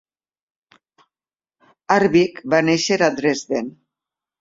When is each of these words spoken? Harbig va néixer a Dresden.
Harbig 1.97 2.43
va 2.57 2.65
néixer 2.73 3.01
a 3.11 3.15
Dresden. 3.23 3.75